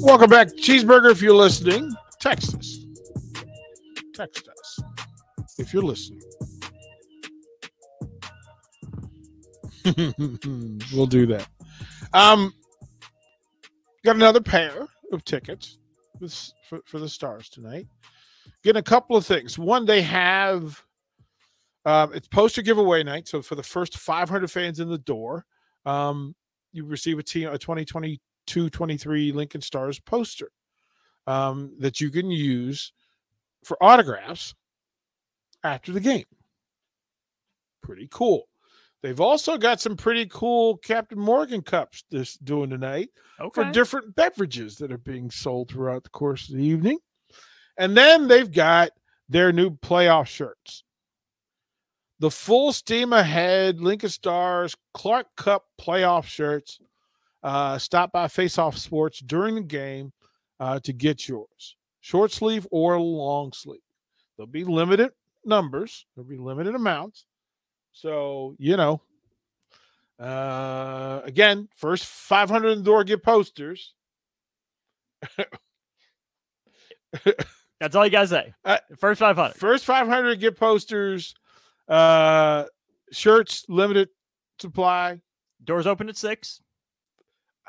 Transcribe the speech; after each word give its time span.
Welcome 0.00 0.30
back, 0.30 0.48
Cheeseburger. 0.48 1.10
If 1.10 1.22
you're 1.22 1.34
listening, 1.34 1.92
text 2.20 2.54
us. 2.56 2.86
Text 4.14 4.48
us 4.48 4.80
if 5.58 5.72
you're 5.72 5.82
listening. 5.82 6.20
we'll 10.94 11.06
do 11.06 11.26
that. 11.26 11.46
Um, 12.12 12.52
got 14.04 14.16
another 14.16 14.40
pair 14.40 14.86
of 15.12 15.24
tickets 15.24 15.78
for, 16.68 16.80
for 16.84 16.98
the 16.98 17.08
Stars 17.08 17.48
tonight. 17.48 17.86
Getting 18.62 18.80
a 18.80 18.82
couple 18.82 19.16
of 19.16 19.26
things. 19.26 19.58
One, 19.58 19.84
they 19.84 20.02
have 20.02 20.82
um, 21.84 22.12
it's 22.14 22.28
poster 22.28 22.62
giveaway 22.62 23.02
night. 23.02 23.28
So 23.28 23.42
for 23.42 23.54
the 23.54 23.62
first 23.62 23.98
500 23.98 24.50
fans 24.50 24.80
in 24.80 24.88
the 24.88 24.98
door, 24.98 25.44
um, 25.84 26.34
you 26.72 26.84
receive 26.84 27.18
a 27.18 27.22
team 27.22 27.48
a 27.48 27.58
2022 27.58 28.70
23 28.70 29.32
Lincoln 29.32 29.60
Stars 29.60 30.00
poster 30.00 30.50
um, 31.26 31.74
that 31.78 32.00
you 32.00 32.10
can 32.10 32.30
use 32.30 32.92
for 33.64 33.82
autographs 33.82 34.54
after 35.62 35.92
the 35.92 36.00
game. 36.00 36.24
Pretty 37.82 38.08
cool. 38.10 38.44
They've 39.02 39.20
also 39.20 39.58
got 39.58 39.82
some 39.82 39.96
pretty 39.98 40.26
cool 40.26 40.78
Captain 40.78 41.18
Morgan 41.18 41.60
cups 41.60 42.04
this 42.10 42.38
doing 42.38 42.70
tonight 42.70 43.10
okay. 43.38 43.62
for 43.62 43.70
different 43.70 44.16
beverages 44.16 44.76
that 44.76 44.90
are 44.90 44.98
being 44.98 45.30
sold 45.30 45.68
throughout 45.68 46.04
the 46.04 46.10
course 46.10 46.48
of 46.48 46.56
the 46.56 46.64
evening. 46.64 46.98
And 47.76 47.94
then 47.94 48.28
they've 48.28 48.50
got 48.50 48.92
their 49.28 49.52
new 49.52 49.70
playoff 49.70 50.26
shirts. 50.26 50.83
The 52.24 52.30
full 52.30 52.72
steam 52.72 53.12
ahead 53.12 53.82
Lincoln 53.82 54.08
Stars 54.08 54.74
Clark 54.94 55.26
Cup 55.36 55.66
playoff 55.78 56.24
shirts. 56.24 56.80
Uh, 57.42 57.76
stop 57.76 58.12
by 58.12 58.28
Face 58.28 58.56
Off 58.56 58.78
Sports 58.78 59.18
during 59.20 59.56
the 59.56 59.60
game 59.60 60.10
uh, 60.58 60.80
to 60.84 60.94
get 60.94 61.28
yours. 61.28 61.76
Short 62.00 62.32
sleeve 62.32 62.66
or 62.70 62.98
long 62.98 63.52
sleeve. 63.52 63.82
There'll 64.38 64.50
be 64.50 64.64
limited 64.64 65.12
numbers, 65.44 66.06
there'll 66.16 66.26
be 66.26 66.38
limited 66.38 66.74
amounts. 66.74 67.26
So, 67.92 68.56
you 68.58 68.78
know, 68.78 69.02
uh, 70.18 71.20
again, 71.24 71.68
first 71.76 72.06
500 72.06 72.68
in 72.70 72.78
the 72.78 72.84
door 72.84 73.04
get 73.04 73.22
posters. 73.22 73.92
That's 77.80 77.94
all 77.94 78.06
you 78.06 78.10
guys 78.10 78.30
say. 78.30 78.54
Uh, 78.64 78.78
first 78.96 79.20
500. 79.20 79.56
First 79.56 79.84
500 79.84 80.40
get 80.40 80.56
posters. 80.56 81.34
Uh, 81.88 82.64
shirts, 83.12 83.64
limited 83.68 84.08
supply. 84.58 85.20
Doors 85.62 85.86
open 85.86 86.08
at 86.08 86.16
six. 86.16 86.60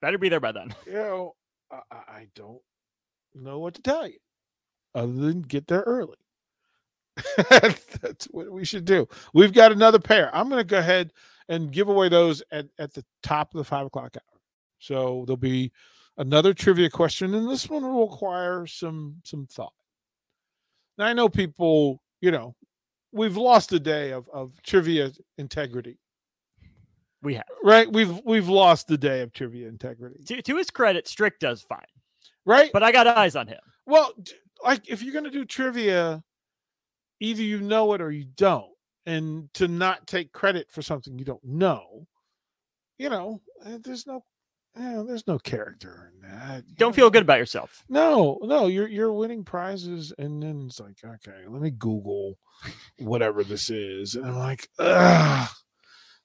Better 0.00 0.18
be 0.18 0.28
there 0.28 0.40
by 0.40 0.52
then. 0.52 0.74
You 0.86 0.92
know, 0.92 1.34
I, 1.70 1.80
I 1.90 2.26
don't 2.34 2.60
know 3.34 3.58
what 3.58 3.74
to 3.74 3.82
tell 3.82 4.06
you 4.06 4.18
other 4.94 5.12
than 5.12 5.42
get 5.42 5.66
there 5.66 5.82
early. 5.82 6.16
That's 7.50 8.26
what 8.26 8.50
we 8.50 8.64
should 8.64 8.84
do. 8.84 9.08
We've 9.34 9.52
got 9.52 9.72
another 9.72 9.98
pair. 9.98 10.34
I'm 10.34 10.48
going 10.48 10.60
to 10.60 10.64
go 10.64 10.78
ahead 10.78 11.12
and 11.48 11.72
give 11.72 11.88
away 11.88 12.08
those 12.08 12.42
at, 12.52 12.66
at 12.78 12.94
the 12.94 13.04
top 13.22 13.54
of 13.54 13.58
the 13.58 13.64
five 13.64 13.86
o'clock 13.86 14.16
hour. 14.16 14.40
So 14.78 15.24
there'll 15.26 15.36
be 15.36 15.72
another 16.16 16.54
trivia 16.54 16.90
question, 16.90 17.34
and 17.34 17.48
this 17.50 17.68
one 17.68 17.82
will 17.82 18.08
require 18.08 18.66
some 18.66 19.16
some 19.24 19.46
thought. 19.46 19.72
Now 20.96 21.06
I 21.06 21.12
know 21.12 21.28
people, 21.28 22.00
you 22.20 22.30
know, 22.30 22.54
we've 23.12 23.36
lost 23.36 23.72
a 23.72 23.80
day 23.80 24.12
of, 24.12 24.28
of 24.32 24.60
trivia 24.62 25.12
integrity. 25.36 25.98
We 27.22 27.34
have 27.34 27.44
right. 27.64 27.92
We've 27.92 28.20
we've 28.24 28.48
lost 28.48 28.86
the 28.86 28.98
day 28.98 29.22
of 29.22 29.32
trivia 29.32 29.68
integrity. 29.68 30.22
To, 30.24 30.42
to 30.42 30.56
his 30.56 30.70
credit, 30.70 31.08
Strick 31.08 31.40
does 31.40 31.62
fine, 31.62 31.80
right? 32.44 32.70
But 32.72 32.84
I 32.84 32.92
got 32.92 33.08
eyes 33.08 33.34
on 33.34 33.48
him. 33.48 33.58
Well, 33.86 34.12
like 34.62 34.88
if 34.88 35.02
you're 35.02 35.14
gonna 35.14 35.30
do 35.30 35.44
trivia, 35.44 36.22
either 37.20 37.42
you 37.42 37.60
know 37.60 37.92
it 37.94 38.00
or 38.00 38.10
you 38.10 38.24
don't. 38.36 38.70
And 39.06 39.52
to 39.54 39.68
not 39.68 40.06
take 40.06 40.32
credit 40.32 40.70
for 40.70 40.82
something 40.82 41.18
you 41.18 41.24
don't 41.24 41.42
know, 41.42 42.06
you 42.98 43.08
know, 43.08 43.40
eh, 43.64 43.78
there's 43.82 44.06
no 44.06 44.22
know, 44.76 45.04
there's 45.04 45.26
no 45.26 45.38
character 45.38 46.12
in 46.14 46.28
that. 46.28 46.64
You 46.68 46.74
don't 46.76 46.90
know? 46.90 46.94
feel 46.94 47.10
good 47.10 47.22
about 47.22 47.38
yourself. 47.38 47.84
No, 47.88 48.38
no, 48.42 48.66
you're 48.66 48.88
you're 48.88 49.12
winning 49.12 49.44
prizes, 49.44 50.12
and 50.18 50.42
then 50.42 50.66
it's 50.66 50.80
like, 50.80 50.98
okay, 51.04 51.46
let 51.46 51.60
me 51.60 51.70
Google 51.70 52.38
whatever 52.98 53.44
this 53.44 53.70
is, 53.70 54.14
and 54.14 54.26
I'm 54.26 54.36
like, 54.36 54.68
ugh, 54.78 55.48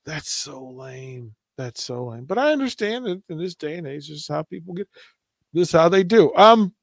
that's 0.05 0.31
so 0.31 0.63
lame. 0.63 1.35
That's 1.57 1.83
so 1.83 2.05
lame. 2.05 2.25
But 2.25 2.37
I 2.37 2.51
understand 2.51 3.05
that 3.05 3.21
in 3.29 3.37
this 3.37 3.55
day 3.55 3.77
and 3.77 3.87
age, 3.87 4.09
this 4.09 4.19
is 4.21 4.27
how 4.27 4.43
people 4.43 4.73
get. 4.73 4.87
This 5.53 5.69
is 5.69 5.73
how 5.73 5.89
they 5.89 6.03
do. 6.03 6.33
Um, 6.35 6.73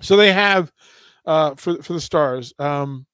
so 0.00 0.16
they 0.16 0.32
have 0.32 0.72
uh, 1.26 1.54
for 1.56 1.82
for 1.82 1.92
the 1.92 2.00
stars. 2.00 2.52
Um, 2.58 3.06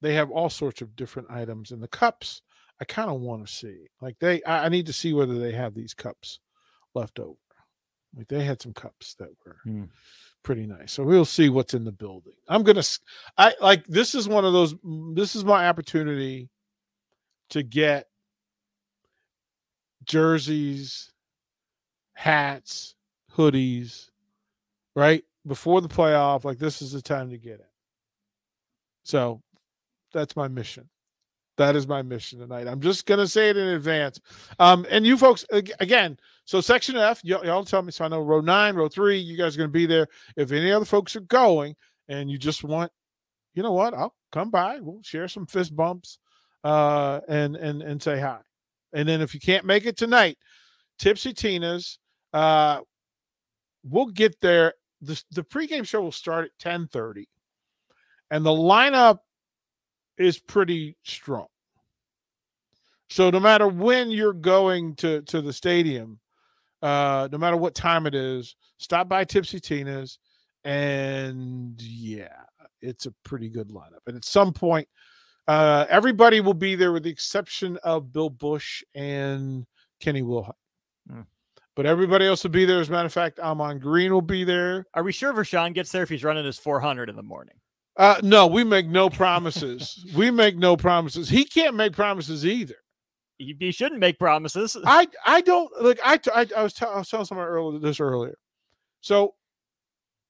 they 0.00 0.14
have 0.14 0.30
all 0.30 0.50
sorts 0.50 0.80
of 0.80 0.94
different 0.96 1.30
items 1.30 1.72
in 1.72 1.80
the 1.80 1.88
cups. 1.88 2.42
I 2.80 2.84
kind 2.84 3.10
of 3.10 3.20
want 3.20 3.46
to 3.46 3.52
see 3.52 3.86
like 4.00 4.18
they. 4.18 4.42
I, 4.44 4.66
I, 4.66 4.68
need 4.68 4.86
to 4.86 4.92
see 4.92 5.12
whether 5.12 5.38
they 5.38 5.52
have 5.52 5.74
these 5.74 5.94
cups 5.94 6.40
left 6.94 7.18
over. 7.18 7.36
Like 8.16 8.28
they 8.28 8.44
had 8.44 8.62
some 8.62 8.72
cups 8.72 9.14
that 9.18 9.28
were 9.44 9.56
hmm. 9.64 9.84
pretty 10.42 10.66
nice. 10.66 10.92
So 10.92 11.02
we'll 11.02 11.24
see 11.24 11.48
what's 11.48 11.74
in 11.74 11.84
the 11.84 11.92
building. 11.92 12.34
I'm 12.48 12.62
gonna. 12.62 12.84
I 13.36 13.54
like 13.60 13.84
this 13.86 14.14
is 14.14 14.28
one 14.28 14.44
of 14.44 14.52
those. 14.52 14.74
This 15.14 15.34
is 15.34 15.44
my 15.44 15.68
opportunity 15.68 16.48
to 17.50 17.62
get 17.62 18.08
jerseys, 20.04 21.10
hats, 22.14 22.94
hoodies, 23.34 24.10
right? 24.94 25.24
before 25.48 25.80
the 25.80 25.88
playoff, 25.88 26.44
like 26.44 26.58
this 26.58 26.80
is 26.80 26.92
the 26.92 27.02
time 27.02 27.30
to 27.30 27.38
get 27.38 27.54
it. 27.54 27.70
So 29.02 29.42
that's 30.12 30.36
my 30.36 30.46
mission. 30.46 30.88
That 31.58 31.76
is 31.76 31.86
my 31.86 32.02
mission 32.02 32.38
tonight. 32.38 32.66
I'm 32.66 32.80
just 32.80 33.04
gonna 33.04 33.26
say 33.26 33.50
it 33.50 33.56
in 33.56 33.68
advance. 33.68 34.20
Um, 34.58 34.86
and 34.90 35.06
you 35.06 35.18
folks 35.18 35.44
again. 35.80 36.16
So 36.44 36.60
section 36.60 36.96
F, 36.96 37.20
y- 37.24 37.40
y'all 37.44 37.64
tell 37.64 37.82
me. 37.82 37.92
So 37.92 38.04
I 38.04 38.08
know 38.08 38.20
row 38.22 38.40
nine, 38.40 38.74
row 38.76 38.88
three. 38.88 39.18
You 39.18 39.36
guys 39.36 39.54
are 39.54 39.58
gonna 39.58 39.68
be 39.68 39.84
there. 39.84 40.06
If 40.36 40.52
any 40.52 40.72
other 40.72 40.84
folks 40.84 41.16
are 41.16 41.20
going, 41.20 41.76
and 42.08 42.30
you 42.30 42.38
just 42.38 42.64
want, 42.64 42.90
you 43.54 43.62
know 43.62 43.72
what? 43.72 43.92
I'll 43.92 44.14
come 44.32 44.50
by. 44.50 44.78
We'll 44.80 45.02
share 45.02 45.28
some 45.28 45.46
fist 45.46 45.74
bumps, 45.76 46.18
uh, 46.64 47.20
and 47.28 47.56
and 47.56 47.82
and 47.82 48.02
say 48.02 48.18
hi. 48.20 48.38
And 48.94 49.08
then 49.08 49.20
if 49.20 49.34
you 49.34 49.40
can't 49.40 49.66
make 49.66 49.84
it 49.84 49.96
tonight, 49.96 50.38
Tipsy 50.98 51.34
Tina's. 51.34 51.98
Uh, 52.32 52.80
we'll 53.84 54.06
get 54.06 54.40
there 54.40 54.74
the, 55.00 55.22
the 55.30 55.42
pregame 55.42 55.86
show 55.86 56.00
will 56.00 56.12
start 56.12 56.44
at 56.44 56.58
10:30 56.58 57.26
and 58.30 58.44
the 58.44 58.50
lineup 58.50 59.18
is 60.18 60.38
pretty 60.38 60.96
strong. 61.04 61.46
So 63.10 63.30
no 63.30 63.40
matter 63.40 63.68
when 63.68 64.10
you're 64.10 64.32
going 64.32 64.94
to 64.96 65.22
to 65.22 65.40
the 65.40 65.52
stadium, 65.52 66.20
uh, 66.82 67.28
no 67.32 67.38
matter 67.38 67.56
what 67.56 67.74
time 67.74 68.06
it 68.06 68.14
is, 68.14 68.54
stop 68.78 69.08
by 69.08 69.24
Tipsy 69.24 69.60
Tina's, 69.60 70.18
and 70.64 71.80
yeah, 71.80 72.42
it's 72.82 73.06
a 73.06 73.14
pretty 73.24 73.48
good 73.48 73.68
lineup. 73.70 74.00
And 74.06 74.16
at 74.16 74.24
some 74.24 74.52
point, 74.52 74.88
uh, 75.46 75.86
everybody 75.88 76.40
will 76.40 76.54
be 76.54 76.74
there 76.74 76.92
with 76.92 77.04
the 77.04 77.10
exception 77.10 77.78
of 77.82 78.12
Bill 78.12 78.30
Bush 78.30 78.82
and 78.94 79.66
Kenny 80.00 80.22
Wilhite. 80.22 80.52
Mm 81.10 81.24
but 81.78 81.86
everybody 81.86 82.26
else 82.26 82.42
will 82.42 82.50
be 82.50 82.64
there. 82.64 82.80
As 82.80 82.88
a 82.88 82.90
matter 82.90 83.06
of 83.06 83.12
fact, 83.12 83.38
Ahman 83.38 83.78
Green 83.78 84.12
will 84.12 84.20
be 84.20 84.42
there. 84.42 84.84
Are 84.94 85.04
we 85.04 85.12
sure 85.12 85.32
Vershawn 85.32 85.72
gets 85.72 85.92
there 85.92 86.02
if 86.02 86.08
he's 86.08 86.24
running 86.24 86.44
his 86.44 86.58
400 86.58 87.08
in 87.08 87.14
the 87.14 87.22
morning? 87.22 87.54
Uh, 87.98 88.20
no, 88.22 88.46
we 88.46 88.62
make 88.62 88.86
no 88.86 89.10
promises. 89.10 90.06
we 90.16 90.30
make 90.30 90.56
no 90.56 90.76
promises. 90.76 91.28
He 91.28 91.44
can't 91.44 91.74
make 91.74 91.92
promises 91.92 92.46
either. 92.46 92.76
He, 93.38 93.56
he 93.58 93.72
shouldn't 93.72 94.00
make 94.00 94.18
promises. 94.18 94.76
I 94.86 95.08
I 95.26 95.40
don't 95.40 95.70
like. 95.82 96.00
I 96.04 96.18
I, 96.34 96.46
I 96.56 96.62
was, 96.62 96.74
t- 96.74 96.86
I 96.86 96.98
was 96.98 97.08
telling 97.08 97.26
someone 97.26 97.46
earlier 97.46 97.78
this 97.80 98.00
earlier. 98.00 98.38
So, 99.00 99.34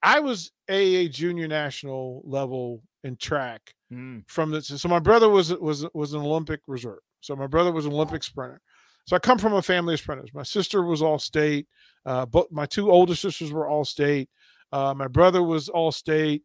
I 0.03 0.21
was 0.21 0.51
AA 0.71 1.09
junior 1.11 1.49
national 1.49 2.23
level 2.25 2.83
in 3.05 3.17
track 3.17 3.75
mm. 3.93 4.23
from 4.29 4.51
the. 4.51 4.63
So 4.63 4.89
my 4.89 4.99
brother 4.99 5.29
was 5.29 5.55
was 5.55 5.87
was 5.95 6.15
an 6.15 6.21
Olympic 6.21 6.61
reserve. 6.67 7.01
So 7.21 7.37
my 7.37 7.47
brother 7.47 7.73
was 7.73 7.87
an 7.87 7.93
Olympic 7.93 8.23
sprinter. 8.23 8.61
So 9.07 9.17
I 9.17 9.19
come 9.19 9.39
from 9.39 9.55
a 9.55 9.63
family 9.63 9.95
of 9.95 10.01
sprinters. 10.01 10.35
My 10.35 10.43
sister 10.43 10.83
was 10.83 11.01
all 11.03 11.19
state. 11.19 11.67
Uh, 12.05 12.27
but 12.27 12.53
my 12.53 12.67
two 12.67 12.91
older 12.91 13.15
sisters 13.15 13.53
were 13.53 13.67
all 13.67 13.85
state. 13.85 14.29
Uh, 14.71 14.95
my 14.95 15.09
brother 15.09 15.43
was 15.43 15.69
all 15.69 15.93
state. 15.93 16.43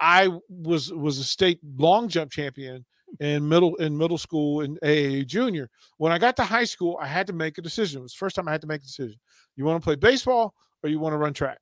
I 0.00 0.28
was 0.48 0.92
was 0.92 1.18
a 1.18 1.24
state 1.24 1.60
long 1.76 2.08
jump 2.08 2.30
champion 2.32 2.84
in 3.20 3.48
middle 3.48 3.76
in 3.76 3.96
middle 3.96 4.18
school 4.18 4.60
and 4.62 4.78
AA 4.82 5.24
junior. 5.24 5.70
When 5.98 6.12
I 6.12 6.18
got 6.18 6.36
to 6.36 6.44
high 6.44 6.64
school, 6.64 6.98
I 7.00 7.06
had 7.06 7.26
to 7.28 7.32
make 7.32 7.58
a 7.58 7.62
decision. 7.62 8.00
It 8.00 8.02
was 8.02 8.12
the 8.12 8.18
first 8.18 8.36
time 8.36 8.48
I 8.48 8.52
had 8.52 8.60
to 8.62 8.66
make 8.66 8.82
a 8.82 8.84
decision. 8.86 9.18
You 9.56 9.64
want 9.64 9.80
to 9.82 9.84
play 9.84 9.96
baseball 9.96 10.54
or 10.82 10.90
you 10.90 11.00
want 11.00 11.14
to 11.14 11.18
run 11.18 11.32
track? 11.32 11.58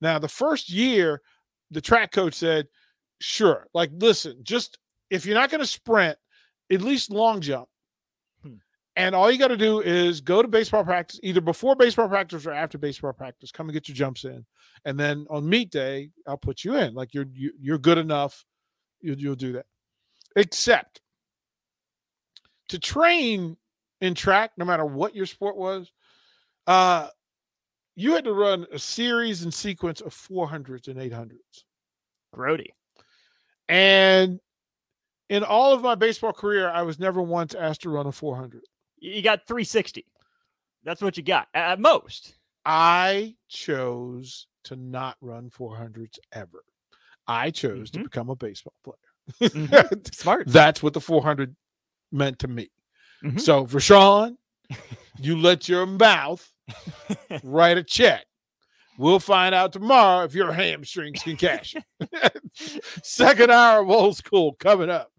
Now, 0.00 0.18
the 0.18 0.28
first 0.28 0.70
year, 0.70 1.22
the 1.70 1.80
track 1.80 2.12
coach 2.12 2.34
said, 2.34 2.66
"Sure. 3.20 3.68
Like, 3.74 3.90
listen, 3.94 4.40
just 4.44 4.78
if 5.10 5.26
you're 5.26 5.36
not 5.36 5.50
going 5.50 5.62
to 5.62 5.66
sprint, 5.66 6.18
at 6.72 6.82
least 6.82 7.10
long 7.10 7.40
jump." 7.40 7.69
And 9.00 9.14
all 9.14 9.30
you 9.30 9.38
got 9.38 9.48
to 9.48 9.56
do 9.56 9.80
is 9.80 10.20
go 10.20 10.42
to 10.42 10.48
baseball 10.48 10.84
practice, 10.84 11.18
either 11.22 11.40
before 11.40 11.74
baseball 11.74 12.06
practice 12.06 12.44
or 12.44 12.52
after 12.52 12.76
baseball 12.76 13.14
practice. 13.14 13.50
Come 13.50 13.66
and 13.66 13.72
get 13.72 13.88
your 13.88 13.94
jumps 13.94 14.24
in, 14.24 14.44
and 14.84 15.00
then 15.00 15.26
on 15.30 15.48
meet 15.48 15.70
day, 15.70 16.10
I'll 16.26 16.36
put 16.36 16.64
you 16.64 16.76
in. 16.76 16.92
Like 16.92 17.14
you're 17.14 17.24
you, 17.32 17.48
are 17.48 17.52
you 17.58 17.74
are 17.74 17.78
good 17.78 17.96
enough, 17.96 18.44
you'll, 19.00 19.16
you'll 19.16 19.36
do 19.36 19.52
that. 19.52 19.64
Except 20.36 21.00
to 22.68 22.78
train 22.78 23.56
in 24.02 24.14
track, 24.14 24.50
no 24.58 24.66
matter 24.66 24.84
what 24.84 25.14
your 25.14 25.24
sport 25.24 25.56
was, 25.56 25.90
uh, 26.66 27.08
you 27.96 28.12
had 28.12 28.24
to 28.24 28.34
run 28.34 28.66
a 28.70 28.78
series 28.78 29.44
and 29.44 29.54
sequence 29.54 30.02
of 30.02 30.14
400s 30.14 30.88
and 30.88 30.96
800s. 30.98 31.64
Grody. 32.36 32.68
And 33.66 34.40
in 35.30 35.42
all 35.42 35.72
of 35.72 35.80
my 35.80 35.94
baseball 35.94 36.34
career, 36.34 36.68
I 36.68 36.82
was 36.82 36.98
never 36.98 37.22
once 37.22 37.54
asked 37.54 37.80
to 37.82 37.88
run 37.88 38.06
a 38.06 38.12
400. 38.12 38.60
You 39.00 39.22
got 39.22 39.46
360. 39.46 40.06
That's 40.84 41.02
what 41.02 41.16
you 41.16 41.22
got 41.22 41.48
at 41.54 41.80
most. 41.80 42.34
I 42.64 43.34
chose 43.48 44.46
to 44.64 44.76
not 44.76 45.16
run 45.20 45.50
400s 45.50 46.18
ever. 46.32 46.64
I 47.26 47.50
chose 47.50 47.90
mm-hmm. 47.90 48.02
to 48.02 48.04
become 48.04 48.30
a 48.30 48.36
baseball 48.36 48.74
player. 48.84 49.50
mm-hmm. 49.50 49.98
Smart. 50.12 50.48
That's 50.48 50.82
what 50.82 50.92
the 50.92 51.00
400 51.00 51.54
meant 52.12 52.38
to 52.40 52.48
me. 52.48 52.70
Mm-hmm. 53.24 53.38
So 53.38 53.66
for 53.66 53.80
Sean, 53.80 54.36
you 55.18 55.36
let 55.36 55.68
your 55.68 55.86
mouth 55.86 56.52
write 57.42 57.78
a 57.78 57.82
check. 57.82 58.26
We'll 58.98 59.18
find 59.18 59.54
out 59.54 59.72
tomorrow 59.72 60.24
if 60.24 60.34
your 60.34 60.52
hamstrings 60.52 61.22
can 61.22 61.36
cash 61.36 61.74
it. 61.74 62.84
Second 63.02 63.50
hour 63.50 63.82
of 63.82 63.88
old 63.88 64.16
school 64.16 64.52
coming 64.58 64.90
up. 64.90 65.09